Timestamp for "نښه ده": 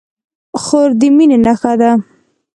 1.45-1.91